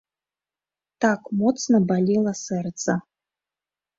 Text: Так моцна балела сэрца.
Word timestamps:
Так 1.03 1.21
моцна 1.41 1.81
балела 1.91 2.33
сэрца. 2.45 2.91